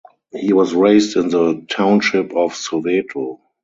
He 0.33 0.51
was 0.51 0.73
raised 0.73 1.15
in 1.15 1.29
the 1.29 1.63
township 1.69 2.31
of 2.33 2.53
Soweto. 2.53 3.37